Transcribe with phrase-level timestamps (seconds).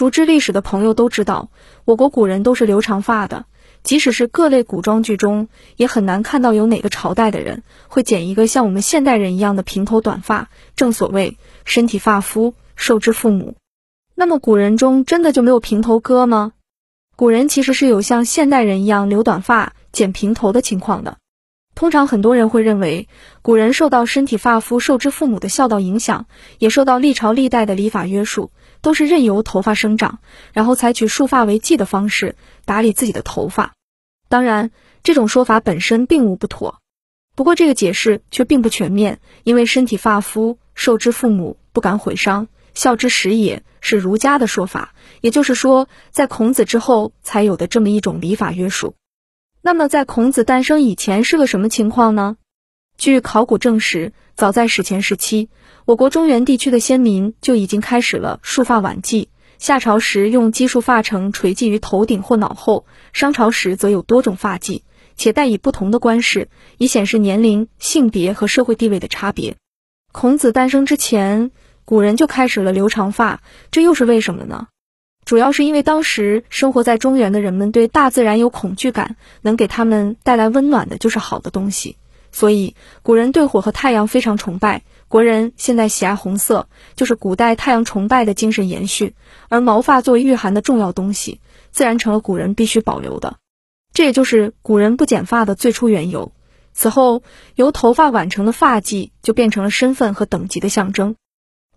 [0.00, 1.50] 熟知历史的朋友都知道，
[1.84, 3.44] 我国古人都是留长发的。
[3.82, 10.48] 即使是各类古装剧中，也很难看到有哪个朝代的人会剪一个像我们现代人一样的平头短发。
[10.74, 11.36] 正所谓
[11.66, 13.56] 身体发肤受之父母。
[14.14, 16.52] 那么古人中真的就没有平头哥吗？
[17.14, 21.18] 古人其实是有像现代人一样留短发、剪平头的情况的。
[21.80, 23.08] 通常很多人会认为，
[23.40, 26.26] 古人受到身体发肤受之父母的孝道影响，
[26.58, 28.52] 也受到历朝历代的礼法约束，
[28.82, 30.18] 都是任由头发生长，
[30.52, 32.36] 然后采取束发为髻的方式
[32.66, 33.72] 打理自己的头发。
[34.28, 34.72] 当然，
[35.02, 36.80] 这种说法本身并无不妥，
[37.34, 48.96] 不过这个解释却并不全面，因为身体发肤受之父母，不敢毁伤，孝之始也是儒家的说法，也就是说，在孔子之后才有的这么一种礼法约束。
[49.62, 52.38] 那么，在孔子诞生以前是个什么情况呢？
[52.96, 55.50] 据考古证实，早在史前时期，
[55.84, 59.28] 我国中原地区的先民就已经开始了束发晚髻。
[59.58, 64.80] 夏朝时用基束发成垂髻于头顶或脑后，商朝时则有多种发髻，
[65.14, 69.56] 且带以不同的冠饰，以显示年龄、性别和社会地位的差别。
[70.10, 71.50] 孔子诞生之前，
[71.84, 74.68] 古人就开始了留长发，这又是为什么呢？
[75.30, 81.96] 主要是因为当时生活在中原的人们对大自然有恐惧感，能给他们带来温暖的就是好的东西，
[82.32, 84.82] 所以古人对火和太阳非常崇拜。
[85.06, 89.14] 国人现在喜爱红色，就是古代太阳崇拜的精神延续。
[89.48, 93.36] 而毛发作为御寒的重要东西，自然成了古人必须保留的。
[93.92, 96.32] 这也就是古人不剪发的最初缘由。
[96.72, 97.22] 此后，
[97.54, 101.14] 由头发挽成的发髻就变成了身份和等级的象征。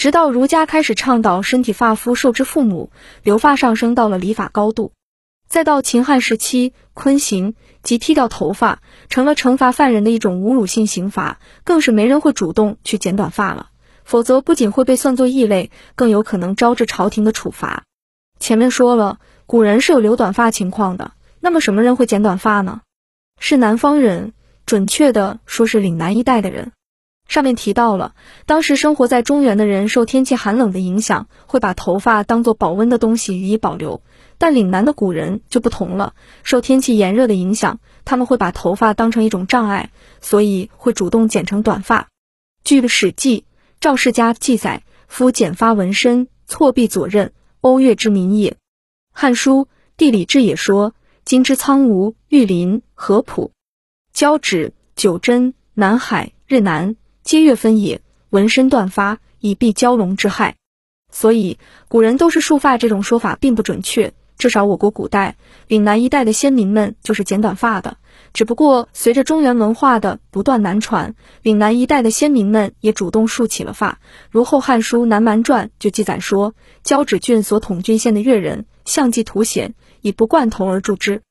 [0.00, 2.90] 直到儒家开始倡导身体发肤受之父母，
[3.22, 4.92] 留发上升到了礼法高度。
[5.46, 13.68] 再到秦汉时期，坤刑即剃掉头发，成了惩罚犯人的一种侮辱性刑罚，更是没人会主动去剪短发了，
[14.02, 17.84] 否则不仅会被算作异类，更有可能招致朝廷的处罚。
[18.38, 22.80] 前面说了，古人是有留短发情况的，那么什么人会剪短发呢？
[23.38, 24.32] 是南方人，
[24.64, 26.72] 准确的说是岭南一带的人。
[27.30, 34.02] 上面提到了，当时生活在中原的人受天气寒冷的影响，会把头发当做保温的东西予以保留。
[34.36, 42.08] 但岭南的古人就不同了，受天气炎热的影响，他们会把头发当成一种障碍，所以会主动剪成短发。
[42.64, 43.42] 据《史记·
[43.80, 47.30] 赵世家》记载：“夫剪发纹身，错臂左衽，
[47.60, 48.50] 瓯越之民也。”
[49.12, 49.64] 《汉书·
[49.96, 53.52] 地理志》也说：“今之苍梧、玉林、合浦、
[54.12, 56.96] 交趾、九真、南海、日南。”
[57.30, 60.56] 皆月分也，纹身断发，以避蛟龙之害。
[61.12, 64.12] 所以古人都是束发，这种说法并不准确。
[64.36, 65.36] 至少我国古代
[65.68, 67.98] 岭南一带的先民们就是剪短发的。
[68.32, 74.00] 只不过随着中原文化的不断南传，岭南一带的先民们也主动束起了发。
[74.28, 81.22] 如《后汉书·南蛮传》就记载说，交趾郡所统郡县的越人，相迹凸显，以不贯头而著之。